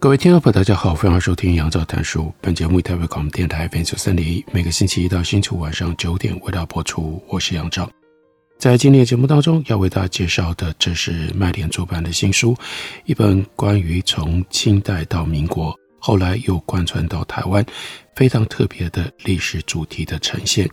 [0.00, 2.32] 各位听众朋友，大家好，欢迎收听杨照谈书。
[2.40, 7.22] 本节目以台北广播电台 FM 九三点一，每个星期一到星期五晚上九点为大家播出。
[7.28, 7.86] 我是杨照。
[8.58, 12.56] 在今天的节目当中，要为大家介绍的，这是麦田出版的新书，
[13.04, 17.62] 一本关于从清代到民国，后来又贯穿到台湾，
[18.16, 20.66] 非常特别的历史主题的呈现。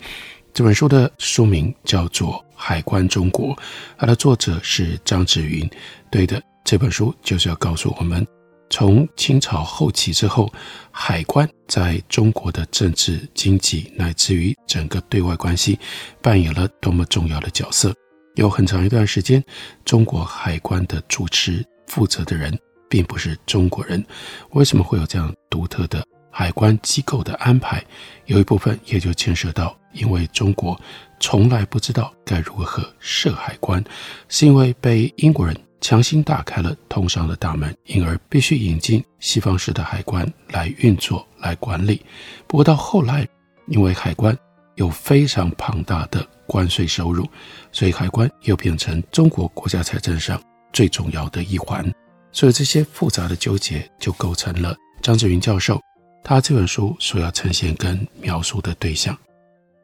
[0.53, 3.53] 这本书的书名叫做《海关中国》，
[3.97, 5.69] 它的作者是张芷云。
[6.09, 8.25] 对的，这本书就是要告诉我们。
[8.69, 10.51] 从清朝后期之后，
[10.91, 15.79] 海关在中国的政治、经济乃至于整个对外关系
[16.21, 17.93] 扮演了多么重要的角色。
[18.35, 19.43] 有很长一段时间，
[19.83, 22.55] 中国海关的主持负责的人
[22.89, 24.05] 并不是中国人。
[24.51, 27.83] 为什么会有这样独特的海关机构的安排？
[28.25, 30.79] 有一部分也就牵涉到，因为中国
[31.19, 33.83] 从来不知道该如何设海关，
[34.29, 35.55] 是因为被英国人。
[35.79, 42.01] 强行打开了通商的大门，因而必须引进西方式的海关来运作、来管理。
[42.47, 43.27] 不过到后来，
[43.67, 44.35] 因为海关
[44.75, 47.27] 有非常庞大的关税收入，
[47.71, 50.41] 所以海关又变成中国国家财政上
[50.73, 51.89] 最重要的一环。
[52.31, 55.81] 所以这些复杂的纠结就构成了张志云教授
[56.23, 59.17] 他这本书所要呈现跟描述的对象。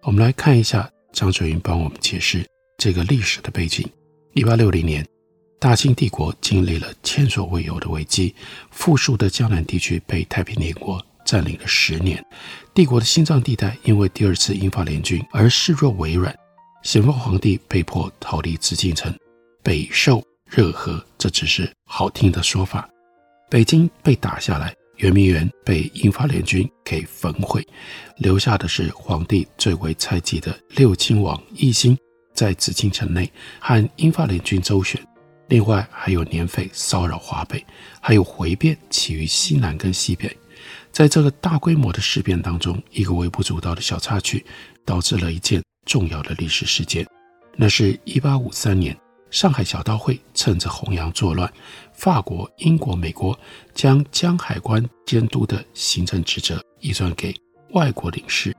[0.02, 2.46] 我们来看一下张芷云帮我们解释
[2.78, 3.88] 这个历史的背景：
[4.34, 5.06] 一八六零年。
[5.60, 8.36] 大清帝国经历了前所未有的危机，
[8.70, 12.22] 富庶的江南地区被太平天国占领了十年，
[12.74, 16.36] 帝国的心脏地带因为第二次英法联军而势弱微软，
[16.84, 19.18] 咸丰皇帝被迫逃离紫禁城，
[19.64, 22.90] 北狩热河，这只是好听的说法。
[23.50, 27.66] 北京被打下来，圆明园被英法联军给焚毁，
[28.18, 31.98] 留下的是皇帝最为猜忌的六亲王奕欣
[32.34, 35.02] 在紫禁城内和英法联军周旋。
[35.48, 37.64] 另外还有年匪骚扰华北，
[38.02, 40.36] 还有回变起于西南跟西北，
[40.92, 44.46] 在这个大规模的事变当中，一个微不足道的小插曲，
[44.86, 47.06] 导致了一件重要的历史事件。
[47.56, 48.98] 那是一八五三年，
[49.30, 51.52] 上海小刀会趁着洪阳作乱，
[51.94, 53.38] 法国、英国、美国
[53.76, 57.36] 将江海关监督的行政职责移转给
[57.72, 58.56] 外国领事，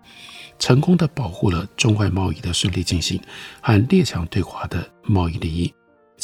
[0.59, 3.21] 成功的保护了中外贸易的顺利进行
[3.61, 5.73] 和列强对华的贸易利益。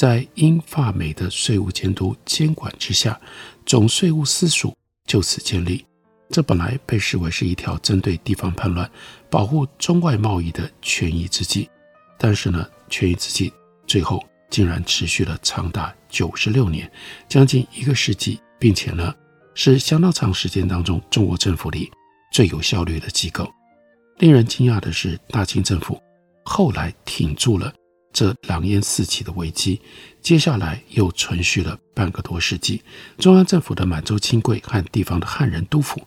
[0.01, 3.21] 在英法美的税务监督监管之下，
[3.67, 4.75] 总税务司署
[5.07, 5.85] 就此建立。
[6.31, 8.91] 这本来被视为是一条针对地方叛乱、
[9.29, 11.69] 保护中外贸易的权宜之计，
[12.17, 13.53] 但是呢，权宜之计
[13.87, 16.91] 最后竟然持续了长达九十六年，
[17.29, 19.15] 将近一个世纪，并且呢，
[19.55, 21.91] 是相当长时间当中中国政府里
[22.33, 23.47] 最有效率的机构。
[24.17, 26.01] 令人惊讶的是，大清政府
[26.47, 27.71] 后来挺住了。
[28.13, 29.81] 这狼烟四起的危机，
[30.21, 32.83] 接下来又存续了半个多世纪。
[33.19, 36.01] 中央政府的满洲亲贵和地方的汉人督府，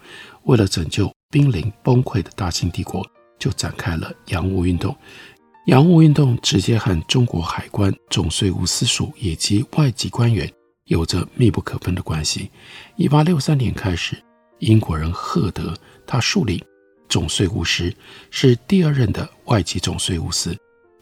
[0.44, 3.06] 为了拯救濒临崩溃的大清帝国，
[3.40, 4.96] 就展开了洋务运动。
[5.68, 10.52] 洋务运动直接和中国海关、总税务司署以及外籍官员
[10.88, 12.52] 有着密不可分的关系。
[12.98, 14.22] 一八六三年开始，
[14.60, 15.74] 英国人赫德
[16.06, 16.62] 他树立
[17.08, 17.96] 总税务司，
[18.30, 20.54] 是第二任的外籍总税务司。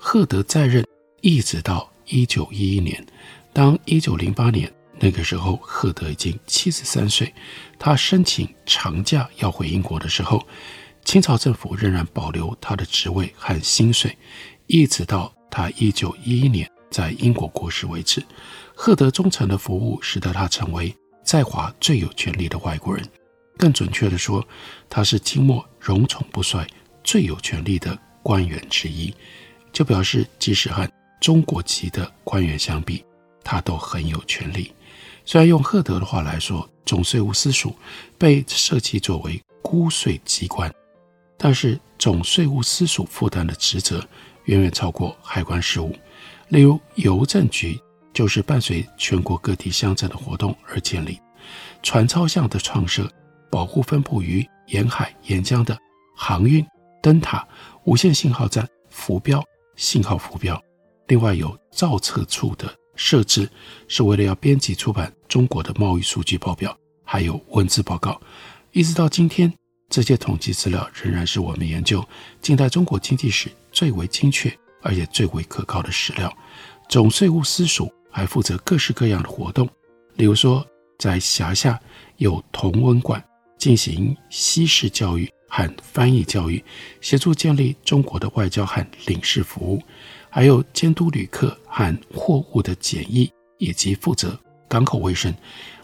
[0.03, 0.84] 赫德在任。
[1.22, 3.06] 一直到一九一一年，
[3.53, 7.31] 当一九零八年那个时候，赫德已经七十三岁，
[7.78, 10.44] 他申请长假要回英国的时候，
[11.06, 14.18] 清朝政府仍然保留他的职位和薪水，
[14.65, 18.25] 一直到他一九一一年在英国过世为止。
[18.74, 20.92] 赫德忠诚的服务使得他成为
[21.24, 23.07] 在华最有权力的外国人，
[23.59, 24.44] 更准确地说，
[24.89, 26.65] 他是清末荣宠不衰
[27.04, 29.13] 最有权力的官员之一，
[29.71, 30.89] 就表示即使和
[31.19, 33.03] 中国籍的官员相比，
[33.44, 34.73] 他都很有权力。
[35.25, 37.75] 虽然用赫德的话来说，总税务司署
[38.18, 40.73] 被设计作为估税机关，
[41.38, 44.03] 但是总税务司署负担的职责
[44.45, 45.95] 远远超过海关事务。
[46.50, 47.79] 例如，邮政局
[48.12, 51.19] 就是伴随全国各地乡镇的活动而建立，
[51.83, 53.09] 船钞项的创设，
[53.50, 55.77] 保护分布于沿海沿江的
[56.15, 56.65] 航运
[57.01, 57.47] 灯塔、
[57.85, 59.41] 无线信号站、浮标、
[59.75, 60.62] 信号浮标。
[61.07, 63.50] 另外有造册处的设置
[63.88, 68.19] 是为了要编辑出版中国的贸易数据报表，还有文字报告。
[68.71, 69.51] 一直到今天，
[69.89, 72.01] 这些统计资料仍然是我们研究
[72.41, 76.31] 近代中国经济史最为精确而且最为可靠的史料。
[76.88, 79.68] 总税务司署还负责各式各样的活动，
[80.15, 80.65] 例如说，
[80.97, 81.79] 在辖下
[82.18, 83.21] 有同文馆
[83.57, 86.63] 进行西式教育和翻译教育，
[87.01, 89.83] 协助建立中国的外交和领事服务，
[90.30, 94.39] 还有监督旅客和货物的检疫，以及负责
[94.69, 95.36] 港口卫生，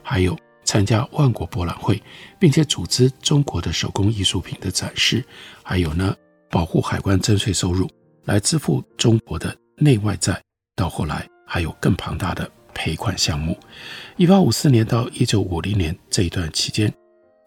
[0.02, 2.02] 还有参加万国博览会，
[2.40, 5.22] 并且组织中国的手工艺术品的展示，
[5.62, 6.16] 还有呢，
[6.50, 7.90] 保护海关征税收入
[8.24, 10.42] 来支付中国的内外债，
[10.78, 13.58] 到后来还有更庞大的赔款项目。
[14.16, 16.90] 一八五四年到一九五零年这一段期间。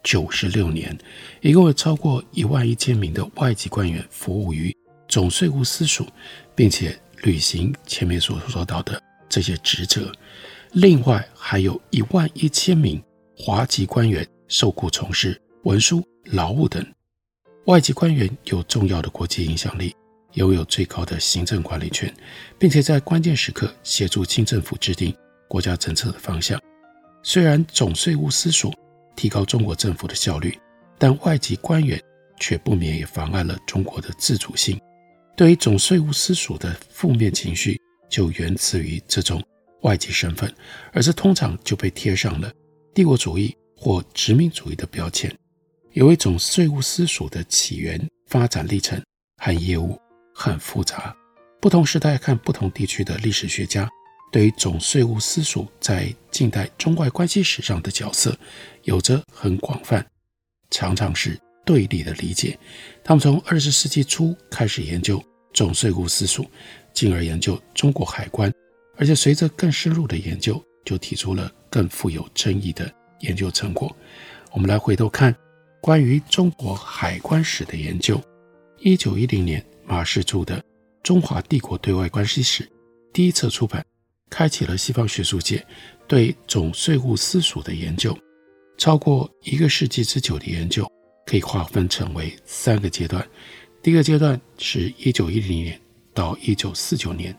[0.03, 0.97] 九十六年，
[1.41, 4.75] 一共有超过一万一千名的外籍官员服务于
[5.09, 6.07] 总税务司署，
[6.55, 10.11] 并且履行前面所说到的这些职责。
[10.73, 13.03] 另外，还有一万一千名
[13.37, 16.85] 华籍官员受雇从事文书、劳务等。
[17.67, 19.95] 外籍官员有重要的国际影响力，
[20.35, 22.13] 拥有最高的行政管理权，
[22.59, 25.15] 并且在关键时刻协助清政府制定
[25.47, 26.61] 国家政策的方向。
[27.23, 28.73] 虽然总税务司署，
[29.21, 30.59] 提高中国政府的效率，
[30.99, 32.03] 但外籍官员
[32.39, 34.81] 却不免也妨碍了中国的自主性。
[35.37, 37.79] 对于总税务司署的负面情绪，
[38.09, 39.39] 就源自于这种
[39.83, 40.51] 外籍身份，
[40.91, 42.51] 而这通常就被贴上了
[42.95, 45.31] 帝国主义或殖民主义的标签。
[45.93, 48.99] 由于总税务司署的起源、发展历程
[49.37, 50.01] 和业务
[50.35, 51.15] 很复杂，
[51.61, 53.87] 不同时代看不同地区的历史学家。
[54.31, 58.37] 对于总税务司署在近代中外关系史上的角色，
[58.85, 60.05] 有着很广泛、
[60.71, 62.59] 常常是对立的理解。
[63.03, 65.23] 他们从二十世纪初开始研究
[65.53, 66.49] 总税务司署，
[66.95, 68.53] 进而研究中国海关，
[68.97, 73.95] 而且随着更深入的研究，就提出了更富有争议的研究成果。
[74.53, 75.35] 我们来回头看
[75.81, 78.21] 关于中国海关史的研究。
[78.79, 80.57] 一九一零年，马氏着的
[81.03, 82.65] 《中华帝国对外关系史》
[83.13, 83.85] 第一册出版。
[84.31, 85.67] 开启了西方学术界
[86.07, 88.17] 对总税务司署的研究，
[88.79, 90.91] 超过一个世纪之久的研究，
[91.27, 93.27] 可以划分成为三个阶段。
[93.83, 95.79] 第一个阶段是一九一零年
[96.15, 97.37] 到一九四九年，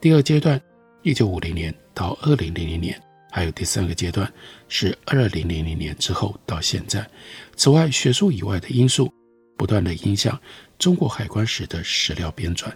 [0.00, 0.60] 第二阶段
[1.02, 3.00] 一九五零年到二零零零年，
[3.30, 4.30] 还有第三个阶段
[4.68, 7.08] 是二零零零年之后到现在。
[7.56, 9.12] 此外，学术以外的因素
[9.56, 10.38] 不断地影响
[10.78, 12.72] 中国海关史的史料编纂，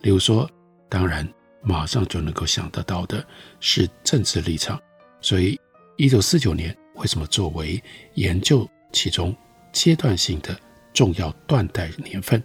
[0.00, 0.48] 例如说，
[0.90, 1.26] 当然。
[1.62, 3.24] 马上就能够想得到的
[3.60, 4.80] 是政治立场，
[5.20, 5.58] 所以
[5.96, 7.82] 一九四九年为什么作为
[8.14, 9.34] 研究其中
[9.72, 10.58] 阶段性的
[10.94, 12.42] 重要断代年份？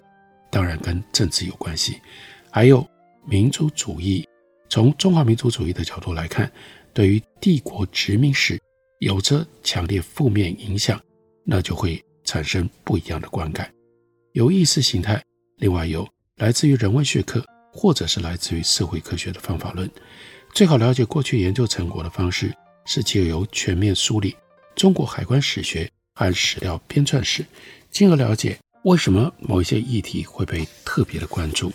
[0.50, 2.00] 当然跟政治有关系，
[2.50, 2.86] 还有
[3.24, 4.26] 民族主义。
[4.68, 6.50] 从中华民族主义的角度来看，
[6.92, 8.60] 对于帝国殖民史
[9.00, 11.00] 有着强烈负面影响，
[11.44, 13.70] 那就会产生不一样的观感。
[14.32, 15.22] 有意识形态，
[15.58, 17.44] 另外有来自于人文学科。
[17.72, 19.90] 或者是来自于社会科学的方法论，
[20.52, 22.54] 最好了解过去研究成果的方式
[22.84, 24.36] 是借由全面梳理
[24.76, 27.44] 中国海关史学和史料编纂史，
[27.90, 31.72] 进而了解为什么某一些议题会被特别的关注。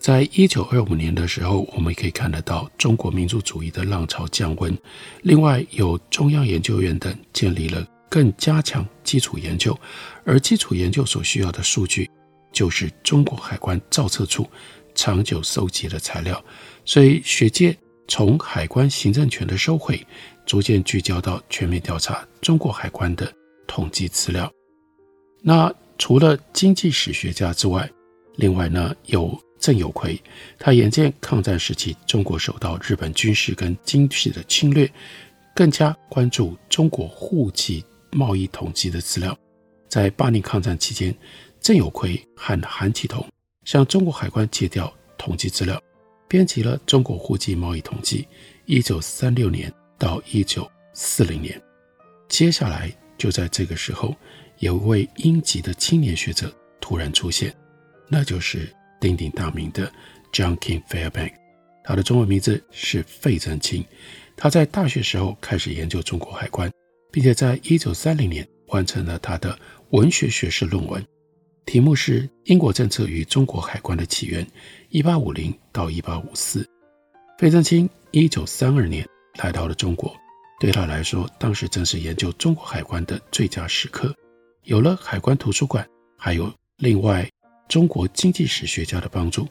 [0.00, 4.76] 在一九二五年的时候，我们可以看得到中国民族主义的浪潮降温。
[5.22, 9.78] 另外，有中央研究院等建立了更加强基础研究，
[10.24, 12.10] 而基础研究所需要的数据
[12.52, 14.46] 就是中国海关造册处。
[14.94, 16.42] 长久收集的材料，
[16.84, 17.76] 所以学界
[18.08, 20.00] 从海关行政权的收回，
[20.46, 23.32] 逐渐聚焦到全面调查中国海关的
[23.66, 24.50] 统计资料。
[25.42, 27.90] 那除了经济史学家之外，
[28.36, 30.20] 另外呢有郑有奎，
[30.58, 34.90] 他眼见抗战时期中国受到日本军事跟经济的侵略，
[35.54, 39.36] 更加关注中国户籍贸易统计的资料。
[39.88, 41.16] 在八年抗战期间，
[41.60, 43.24] 郑有奎和韩启同。
[43.64, 45.80] 向中国海关借调统计资料，
[46.28, 48.22] 编辑了《中国户籍贸易统计》，
[48.66, 51.60] 一九三六年到一九四零年。
[52.28, 54.14] 接下来就在这个时候，
[54.58, 57.54] 有一位英籍的青年学者突然出现，
[58.08, 58.68] 那就是
[59.00, 59.90] 鼎鼎大名的
[60.32, 61.32] John King Fairbank。
[61.82, 63.84] 他的中文名字是费正清。
[64.36, 66.70] 他在大学时候开始研究中国海关，
[67.12, 69.56] 并且在一九三零年完成了他的
[69.90, 71.04] 文学学士论文。
[71.66, 74.46] 题目是《英国政策与中国海关的起源
[74.90, 76.62] （一八五零到一八五四）》。
[77.38, 79.06] 费正清一九三二年
[79.38, 80.14] 来到了中国，
[80.60, 84.14] 对他来说，当时正是研究中国海关的最佳时刻。
[84.64, 87.28] 有了海关图书馆，还有另外
[87.66, 89.48] 中国经济史学家的帮助，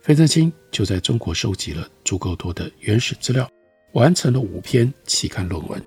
[0.00, 3.50] 费正清就在中国收集了足够多的原始资料，
[3.92, 5.82] 完成了五篇期刊论文。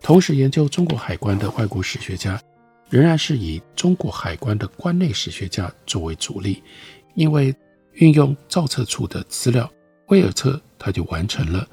[0.00, 2.40] 同时，研究中国海关的外国史学家
[2.90, 6.62] 仍然是以中国海关的关内史学家作为主力，
[7.14, 7.54] 因为
[7.92, 9.70] 运用造册处的资料，
[10.06, 11.60] 威尔特他就完成了《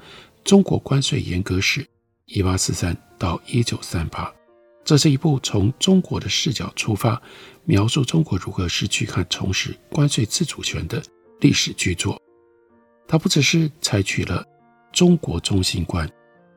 [0.44, 1.80] 中国关税严格史》
[2.26, 4.32] （一八四三到一九三八）。
[4.84, 7.20] 这是一部从中国的视角出发，
[7.64, 11.02] 描述中国如何失去和重拾关税自主权的
[11.40, 12.20] 历史巨作。
[13.08, 14.44] 他不只是采取了
[14.92, 16.08] 中国中心观，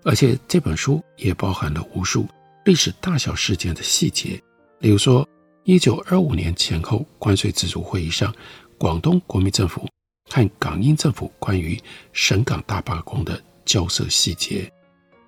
[0.04, 2.28] 而且这本书也包含了无数
[2.66, 4.40] 历史大小事件的细节。
[4.80, 5.28] 例如说，
[5.64, 8.34] 一九二五年前后关税自主会议上，
[8.78, 9.88] 广东国民政府
[10.30, 11.80] 和港英政府关于
[12.14, 14.72] 省港大罢工的交涉细节。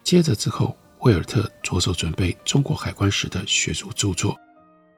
[0.04, 0.76] 接着之后。
[1.02, 4.38] 威尔特着手准备中国海关史的学术著作，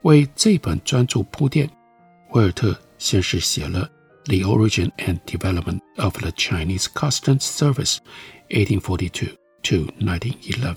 [0.02, 1.66] 为这本专著铺垫。
[2.32, 3.90] 威尔特先是写了
[4.26, 8.00] 《The Origin and Development of the Chinese Customs Service,
[8.50, 9.28] 1842
[9.64, 10.74] to 1911》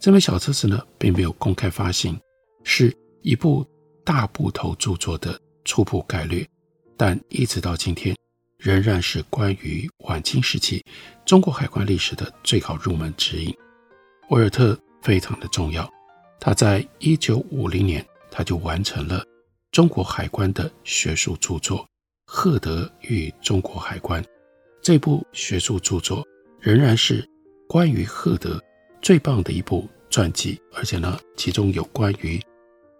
[0.00, 2.18] 这本小册子呢，并没有公开发行，
[2.64, 3.66] 是一部
[4.04, 6.46] 大部头著作的初步概略，
[6.96, 8.16] 但一直到今天，
[8.58, 10.84] 仍然是关于晚清时期
[11.24, 13.54] 中国海关历史的最好入门指引。
[14.30, 15.90] 威尔特非常的重要，
[16.38, 19.24] 他在一九五零年他就完成了
[19.72, 21.78] 中国海关的学术著作
[22.26, 24.22] 《赫德与中国海关》。
[24.82, 26.26] 这部学术著作
[26.60, 27.28] 仍然是
[27.68, 28.62] 关于赫德
[29.02, 32.40] 最棒的一部传记，而且呢，其中有关于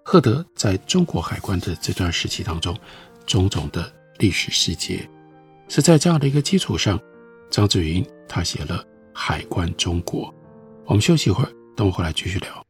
[0.03, 2.77] 赫德在中国海关的这段时期当中
[3.27, 5.09] 种种的历史细节。
[5.69, 6.99] 是在这样的一个基础上，
[7.49, 8.79] 张志云他写了
[9.15, 10.29] 《海关中国》。
[10.85, 12.70] 我们休息一会儿，等我回来继续聊。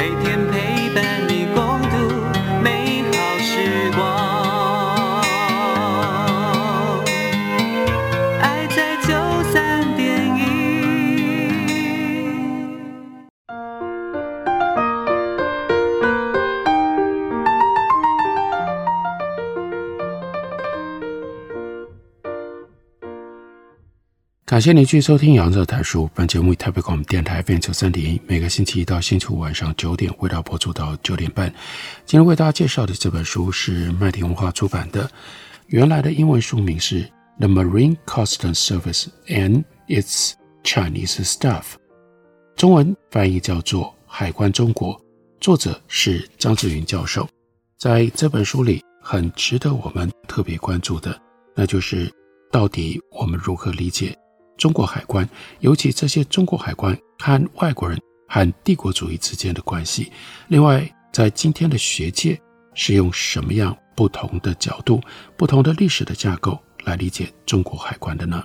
[0.00, 0.49] 每天
[24.60, 26.04] 感谢您继续收听《杨照谈书》。
[26.14, 31.48] 本节目以台北广播电台 FM 九三点一，每个星期一到星期五晚上九点，为大家播出到九点半。
[32.04, 35.10] 今天为大家介绍的这本书是麦田文化出版的，
[35.68, 37.02] 原来的英文书名是
[37.38, 41.62] 《The Marine Customs Service and Its Chinese Staff》，
[42.54, 44.94] 中文翻译叫做《海关中国》，
[45.40, 47.26] 作者是张志云教授。
[47.78, 51.18] 在这本书里，很值得我们特别关注的，
[51.56, 52.12] 那就是
[52.52, 54.14] 到底我们如何理解。
[54.60, 55.26] 中国海关，
[55.60, 57.98] 尤其这些中国海关和外国人
[58.28, 60.12] 和帝国主义之间的关系。
[60.48, 62.38] 另外，在今天的学界
[62.74, 65.00] 是用什么样不同的角度、
[65.34, 68.44] 不同的历史的架构来理解中国海关的呢？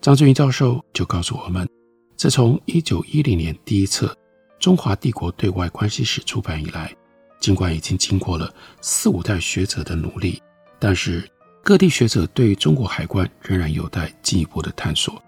[0.00, 1.68] 张志云教授就告诉我们，
[2.16, 4.06] 自从一九一零年第一册
[4.60, 6.94] 《中华帝国对外关系史》出版以来，
[7.40, 8.48] 尽管已经经过了
[8.80, 10.40] 四五代学者的努力，
[10.78, 11.28] 但是
[11.64, 15.20] 各地学者对于中国海关仍然有待进一步的探索。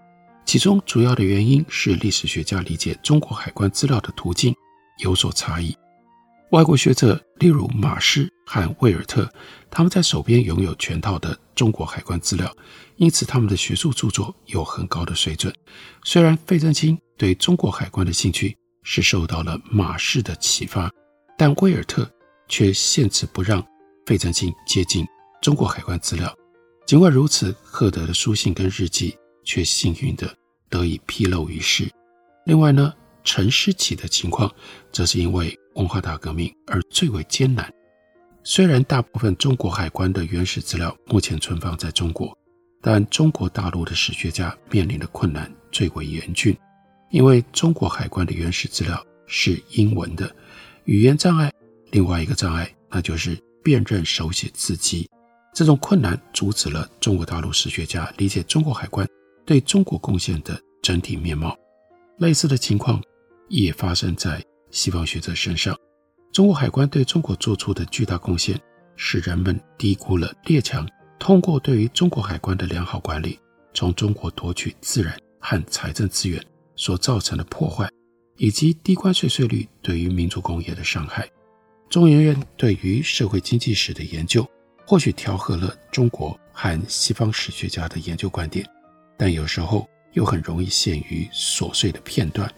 [0.45, 4.55] 其中主要的原因是历史学家理解中国海关资料的途径
[4.99, 5.75] 有所差异。
[6.51, 9.27] 外国学者，例如马氏和威尔特，
[9.71, 12.55] 他们在手边拥有全套的中国海关资料，
[12.97, 15.53] 因此他们的学术著作有很高的水准。
[16.03, 20.89] 虽然费正清对中国海关的兴趣是受到了马氏的启发，
[21.37, 22.09] 但威尔特
[22.47, 23.65] 却限制不让
[24.05, 25.05] 费正清接近
[25.41, 26.33] 中国海关资料。
[26.85, 30.35] 尽管如此，赫德的书信跟日记却幸运地
[30.67, 31.89] 得以披露于世。
[32.45, 34.53] 另外呢，陈师启的情况
[34.91, 37.71] 则是因为文化大革命而最为艰难。
[38.43, 42.37] 虽然大部分中国海关的原始资料目前存放在中国，
[42.81, 46.55] 但中国大陆的史学家面临的困难最为严峻，
[47.09, 50.29] 因为中国海关的原始资料是英文的，
[50.83, 51.51] 语言障碍。
[51.91, 55.09] 另外一个障碍，那就是辨认手写字迹。
[55.53, 59.07] 这种困难阻止了中国大陆史学家理解中国海关
[59.45, 61.55] 对中国贡献的整体面貌。
[62.17, 63.01] 类似的情况
[63.49, 65.77] 也发生在西方学者身上。
[66.31, 68.59] 中国海关对中国做出的巨大贡献，
[68.95, 70.87] 使人们低估了列强
[71.19, 73.39] 通过对于中国海关的良好管理，
[73.73, 76.43] 从中国夺取自然和财政资源
[76.75, 77.89] 所造成的破坏，
[78.37, 81.25] 以及低关税税率对于民族工业的伤害。
[81.89, 84.45] 中研院对于社会经济史的研究，
[84.85, 88.67] 或许调和了中国和西方史学家的研究观点，
[89.17, 92.51] 但有时候又很容易陷于琐碎的片段，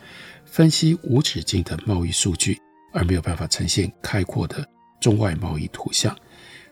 [0.46, 2.58] 分析无止境的贸易数据。
[2.94, 4.68] 而没有办法呈现开阔的
[5.00, 6.18] 中外贸易图像。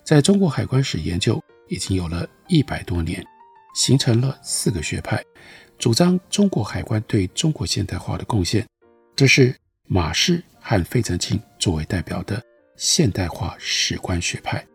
[0.04, 3.24] 在中国海关史研究已经有了一百多年，
[3.75, 5.24] 形成了四个学派，
[5.77, 8.65] 主张中国海关对中国现代化的贡献。
[9.15, 12.42] 这是马氏和费正清作为代表的
[12.75, 14.65] 现代化史观学派。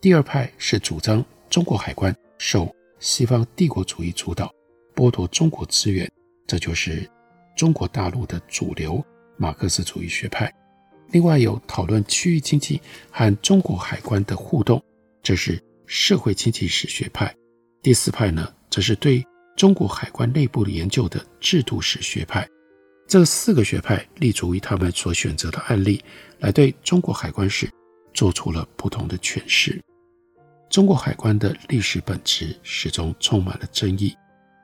[0.00, 4.52] 第二派是主张中国海关受西方帝国主义主导，
[4.94, 6.10] 剥夺中国资源，
[6.46, 7.08] 这就是
[7.56, 9.04] 中国大陆的主流
[9.36, 10.52] 马克思主义学派。
[11.10, 14.82] 另外有讨论区域经济和中国海关的互动，
[15.22, 17.34] 这是社会经济史学派。
[17.82, 19.24] 第四派呢，则是对
[19.56, 22.46] 中国海关内部的研究的制度史学派。
[23.06, 26.04] 这四个学派立足于他们所选择的案例，
[26.40, 27.70] 来对中国海关史
[28.12, 29.80] 做出了不同的诠释。
[30.68, 34.16] 中国海关的历史本质始终充满了争议，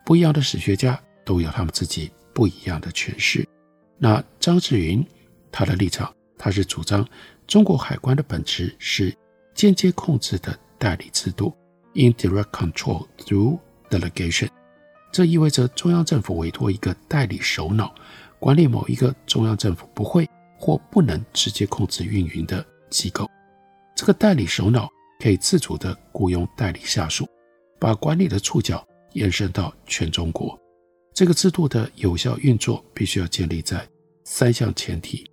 [0.04, 3.46] 不一样的史学家都有他们自己不一样的诠释。
[3.98, 5.04] 那张志云
[5.50, 6.12] 他的立场。
[6.36, 7.06] 他是主张
[7.46, 9.16] 中国海关的本质是
[9.54, 11.54] 间接控制的代理制度
[11.94, 14.48] （indirect control through delegation）。
[15.12, 17.94] 这意味着中央政府委托一个代理首脑
[18.38, 23.30] 管理某一个中央政府不会或不能直接控制运营的机构。
[23.94, 27.26] 这个代理首脑可以自主地雇佣代理下属，
[27.78, 30.58] 把管理的触角延伸到全中国。
[31.14, 33.88] 这个制度的有效运作必须要建立在
[34.24, 35.24] 三项前提：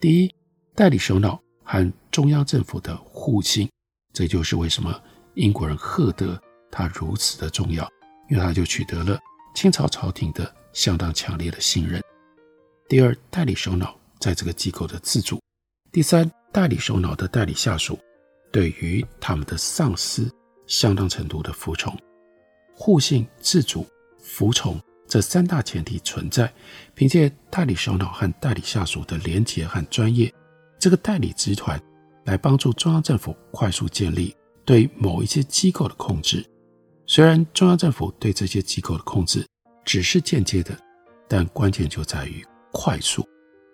[0.00, 0.34] 第一，
[0.74, 3.68] 代理首脑和中央政府的互信，
[4.12, 4.98] 这就是为什么
[5.34, 7.88] 英国人赫德他如此的重要，
[8.30, 9.18] 因为他就取得了
[9.56, 12.00] 清朝朝廷的相当强烈的信任。
[12.88, 15.38] 第二，代理首脑在这个机构的自主；
[15.90, 17.98] 第三，代理首脑的代理下属
[18.54, 20.32] 对于他们的上司
[20.64, 21.92] 相当程度的服从。
[22.72, 23.84] 互信、自主、
[24.20, 26.54] 服从这三大前提存在，
[26.94, 30.32] 凭借代理首脑和代理下属的廉洁和专业。
[30.78, 31.82] 这个代理集团
[32.26, 34.32] 来帮助中央政府快速建立
[34.64, 36.44] 对某一些机构的控制。
[37.08, 39.44] 虽然中央政府对这些机构的控制
[39.84, 40.78] 只是间接的，
[41.28, 43.26] 但关键就在于快速。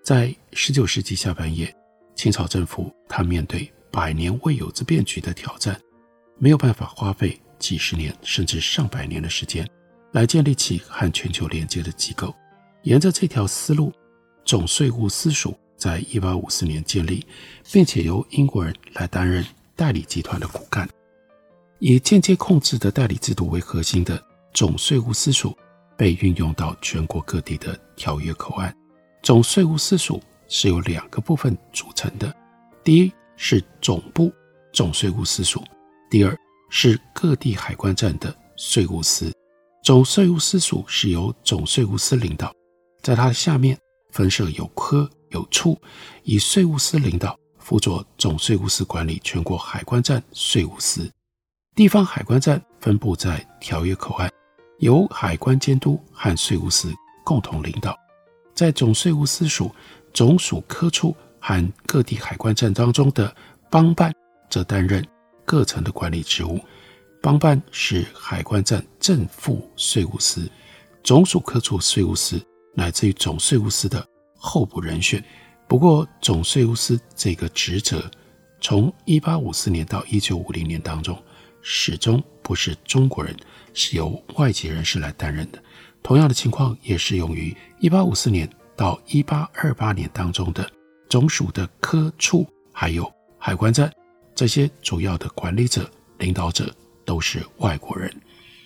[0.03, 1.71] 在十九世纪下半叶，
[2.15, 5.81] 清朝政府它面对百年未有之变局的挑战，
[6.39, 9.69] 没有办法花费几十年甚至上百年的时间
[10.13, 12.35] 来建立起和全球连接的机构。
[12.83, 13.93] 沿着这条思路，
[14.45, 15.55] 总税务司署。
[15.77, 17.27] 在一八五四年建立，
[17.73, 19.43] 并且由英国人来担任
[19.75, 20.87] 代理集团的骨干，
[21.79, 24.23] 以间接控制的代理制度为核心的
[24.53, 25.57] 总税务司署
[25.97, 28.77] 被运用到全国各地的条约口岸。
[29.23, 32.31] 总税务司署是由两个部分组成的：
[32.85, 33.11] 第一
[33.43, 34.31] 是总部
[34.71, 35.65] 总税务司署，
[36.11, 39.33] 第二是各地海关站的税务司。
[39.83, 42.53] 总税务司署是由总税务司领导，
[43.01, 43.77] 在它的下面
[44.11, 45.09] 分设有科。
[45.31, 45.81] 有处
[46.25, 51.11] 以税务司领导，辅佐总税务司管理全国海关站税务司。
[51.75, 54.31] 地方海关站分布在条约口岸，
[54.81, 56.93] 由海关监督和税务司
[57.25, 57.97] 共同领导。
[58.55, 59.71] 在总税务司署
[60.13, 63.35] 总署科处和各地海关站当中的
[63.71, 64.13] 帮办，
[64.49, 65.05] 则担任
[65.45, 66.61] 各层的管理职务。
[67.23, 70.51] 帮办是海关站正副税务司，
[71.03, 72.41] 总署科处税务司
[72.75, 74.07] 乃至于总税务司的。
[74.43, 75.23] 候补人选。
[75.69, 78.11] 不过，总税务司这个职责，
[78.59, 81.23] 从一八五四年到一九五零年当中，
[81.61, 83.37] 始终不是中国人，
[83.75, 85.63] 是由外籍人士来担任的。
[86.03, 90.69] 同样的情况也适用于一八五四年到一八二八年当中的
[91.11, 93.93] 总署的科处，还有海关站
[94.33, 96.73] 这些主要的管理者、领导者
[97.05, 98.11] 都是外国人。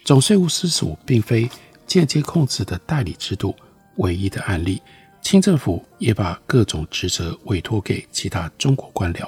[0.05, 1.49] 总税务司署并非
[1.87, 3.57] 间接控制的代理制度
[3.97, 4.83] 唯一的案例，
[5.23, 9.27] 清政府也把各种职责委托给其他中国官僚，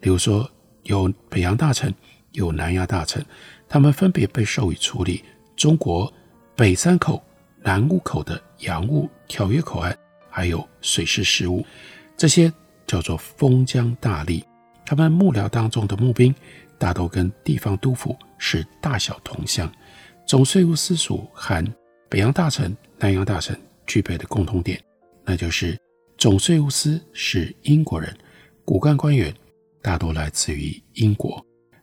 [0.00, 0.50] 例如说
[0.82, 1.94] 有北洋大臣，
[2.32, 3.24] 有南洋大臣，
[3.68, 5.22] 他们分别被授予处理
[5.54, 6.12] 中国
[6.56, 7.22] 北三口、
[7.62, 9.96] 南五口的洋务条约口岸，
[10.28, 11.64] 还有水师事务，
[12.18, 12.52] 这些
[12.84, 14.42] 叫做封疆大吏。
[14.84, 16.34] 他们幕僚当中的募兵，
[16.76, 19.72] 大都跟地方督抚是大小同乡。
[20.26, 21.64] 总税务司署含
[22.08, 24.82] 北洋大臣、南洋大臣具备的共同点，
[25.24, 25.78] 那就是
[26.16, 28.12] 总税务司是英国人，
[28.64, 29.32] 骨干官员
[29.80, 31.40] 大多来自于英国。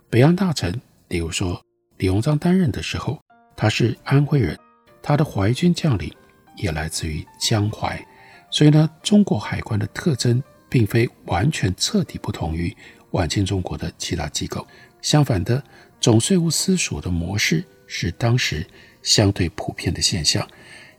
[0.10, 0.74] 北洋大臣，
[1.08, 1.60] 例如说
[1.98, 3.18] 李鸿章担任的时候，
[3.56, 4.60] 他是安徽人，
[5.02, 6.14] 他的淮军将领
[6.58, 8.06] 也来自于江淮。
[8.56, 12.74] 所以呢，中国海关的特征并非完全彻底不同于
[13.12, 14.66] 晚清中国的其他机构。
[15.02, 15.62] 相反的，
[16.00, 18.66] 总税务司署的模式是当时
[19.04, 20.48] 相对普遍的现象。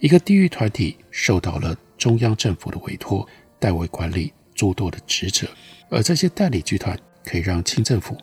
[0.01, 3.27] 一个地域团体受到了中央政府的委托，
[3.59, 5.49] 代为管理诸多的职责，
[5.89, 8.19] 而这些代理集团可以让清政府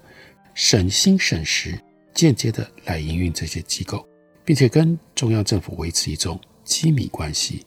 [0.53, 1.75] 省心省时，
[2.13, 4.07] 间接的来营运这些机构，
[4.45, 7.65] 并且跟中央政府维持一种机密关系。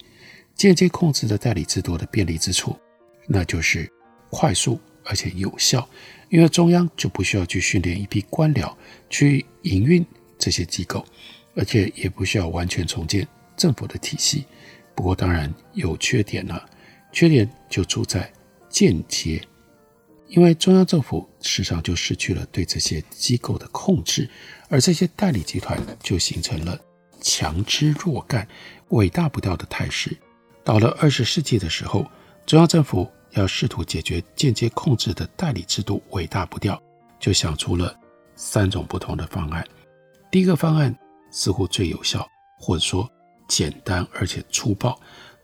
[0.56, 2.74] 间接控制的代理制度的便利之处，
[3.28, 3.88] 那就是
[4.30, 5.86] 快速而且有效，
[6.30, 8.74] 因为中央就不需要去训练一批官僚
[9.10, 10.04] 去营运
[10.38, 11.04] 这些机构，
[11.54, 14.46] 而且也不需要完全重建政府的体系。
[14.94, 16.68] 不过当然有缺点了，
[17.12, 18.32] 缺点就出在
[18.70, 19.40] 间接，
[20.28, 24.26] 因为中央政府时常就失去了对这些机构的控制，
[24.70, 26.80] 而这些代理集团就形成了
[27.20, 28.48] 强枝弱干、
[28.88, 30.16] 尾大不掉的态势。
[30.66, 32.04] 到了二十世纪的时候，
[32.44, 36.82] 中央政府要试图解决间接控制的代理制度尾大不掉，
[37.20, 37.96] 就想出了
[38.34, 39.64] 三种不同的方案。
[40.28, 40.92] 第一个方案
[41.30, 43.08] 似乎最有效，或者说
[43.46, 45.00] 简单而且粗暴。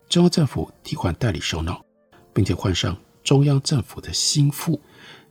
[0.08, 1.80] 中央政府替换代理首脑，
[2.34, 4.80] 并且换上中央政府的心腹。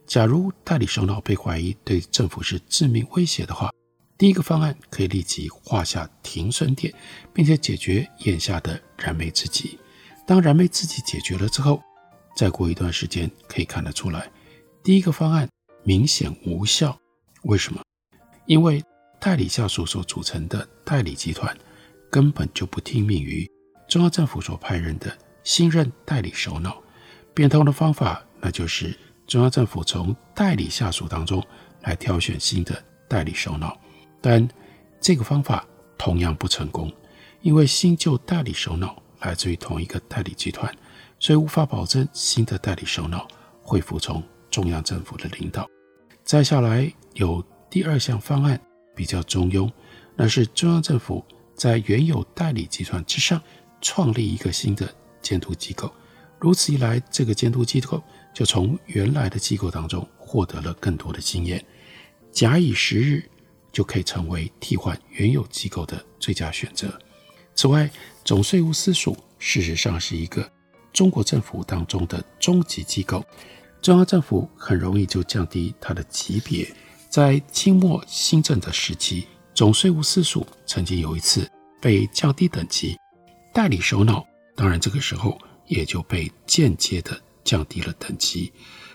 [0.08, 3.70] 假如代理首脑被怀疑对政府是致命威胁的话，
[4.22, 6.94] 第一个方案可以立即画下停损点，
[7.34, 9.80] 并且解决眼下的燃眉之急。
[10.28, 11.82] 当燃眉之急解决了之后，
[12.36, 14.32] 再过一段时间可以看得出来，
[14.84, 15.50] 第一个方案
[15.82, 16.96] 明显无效。
[17.46, 17.82] 为什么？
[18.46, 18.84] 因为
[19.20, 21.58] 代理下属所组成的代理集团
[22.12, 23.50] 根本就不听命于
[23.90, 26.80] 中央政府所派任的新任代理首脑。
[27.34, 31.44] 变通的方法，那就是中央政府从代理下属当中
[31.82, 33.76] 来挑选新的代理首脑。
[34.22, 34.48] 但
[35.00, 36.92] 这个方法同样不成功，
[37.42, 40.72] 因为新旧代理首脑来自于同一个代理集团，
[41.20, 43.28] 所以无法保证新的代理首脑
[43.62, 45.68] 会服从中央政府的领导。
[46.24, 48.62] 再下来有第二项方案
[48.96, 49.72] 比较中庸，
[50.16, 53.42] 那是中央政府在原有代理集团之上
[53.82, 54.88] 创立一个新的
[55.20, 55.92] 监督机构，
[56.40, 58.04] 如此一来，这个监督机构
[58.34, 61.66] 就从原来的机构当中获得了更多的经验，
[62.32, 63.24] 假以时日。
[63.72, 66.88] 就可以成为替换原有机构的最佳选择。
[67.56, 67.90] 此外，
[68.24, 70.50] 总税务司署事实上是一个
[70.94, 73.24] 中国政府当中的中级机构，
[73.82, 76.68] 中央政府很容易就降低它的级别。
[77.10, 81.50] 在清末新政的时期，总税务司署曾经有一次
[81.82, 82.98] 被降低等级，
[83.54, 88.52] 代理首脑当然这个时候也就被间接的降低了等级。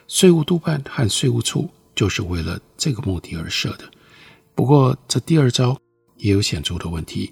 [0.08, 3.84] 税务督办和税务处就是为了这个目的而设的。
[4.56, 5.78] 不过，这第二招
[6.16, 7.30] 也有显著的问题，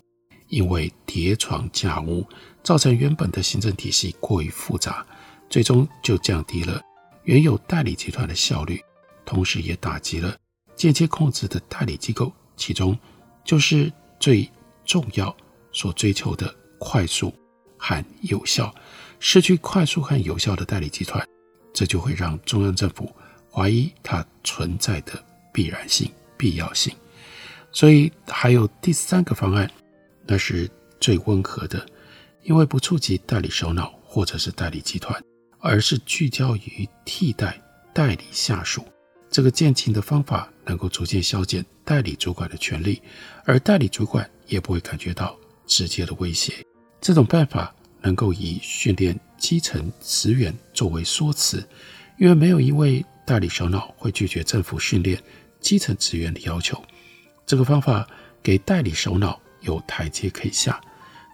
[0.49, 2.23] 因为叠床架屋，
[2.63, 5.05] 造成原本的行政体系过于复杂，
[5.49, 6.83] 最终就降低了
[7.23, 8.79] 原有代理集团的效率，
[9.25, 10.37] 同时也打击了
[10.77, 12.97] 间接控制的代理机构，其中
[13.43, 14.47] 就是最
[14.85, 15.35] 重要
[15.73, 17.33] 所追求的快速
[17.79, 18.73] 和有效。
[19.19, 21.27] 失去快速和有效的代理集团，
[21.73, 23.11] 这就会让中央政府
[23.51, 26.95] 怀疑它存在的必然性、必要性。
[27.75, 29.69] 所以还有第三个方案，
[30.25, 31.85] 那是最温和的，
[32.45, 35.21] 因为不触及代理首脑或者是代理集团，
[35.59, 37.61] 而是聚焦于替代
[37.93, 38.87] 代理下属。
[39.29, 43.03] 这个渐进的方法能够逐渐削减代理主管的权力，
[43.45, 46.55] 而代理主管也不会感觉到直接的威胁。
[47.01, 51.69] 这种办法能够以训练基层职员作为说辞，
[52.21, 55.21] 因为没有一位代理首脑会拒绝政府训练
[55.59, 56.81] 基层职员的要求。
[57.47, 58.07] 这个方法
[58.43, 60.81] 给代理首脑有台阶可以下，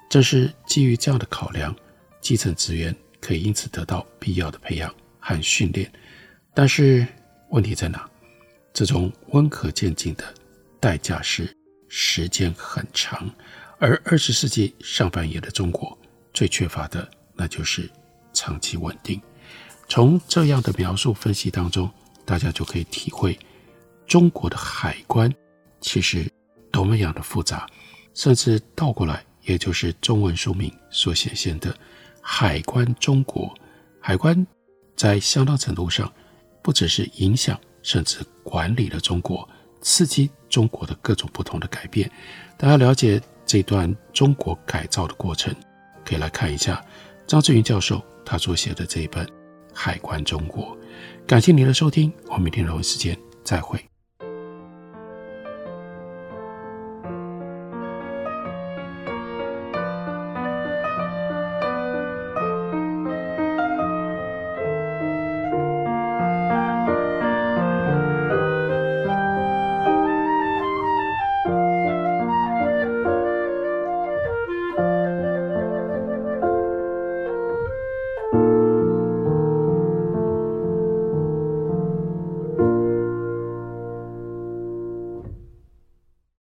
[0.09, 1.75] 正是基于这样的考量，
[2.21, 5.91] 基层职员可以因此得到必要的培养和训练。
[6.55, 7.07] 但是
[7.51, 8.09] 问题在哪？
[8.73, 10.25] 这种温和渐进的
[10.79, 11.53] 代价是
[11.89, 13.29] 时间很长，
[13.79, 15.97] 而二十世纪上半叶的中国
[16.33, 17.91] 最缺乏的那就是
[18.33, 19.21] 长期稳定。
[19.89, 21.91] 从这样的描述分析当中，
[22.25, 23.37] 大家就可以体会
[24.07, 25.33] 中国的海关
[25.81, 26.31] 其实
[26.71, 27.67] 多么样的复杂，
[28.15, 31.75] 甚至倒过来，也就是中文书名所显现的
[32.21, 33.53] 海关中国。
[34.01, 34.47] 海关
[34.97, 36.13] 在相当程度上
[36.63, 39.49] 不只是影响，甚至管理了中国。
[39.83, 42.11] 刺激中国的各种不同的改变，
[42.59, 45.55] 大家了解这段中国改造的过程，
[46.05, 46.85] 可以来看一下
[47.27, 49.25] 张志云教授他所写的这一本
[49.73, 50.77] 《海关中国》。
[51.27, 53.90] 感谢您的收听，我们明天同一时间再会。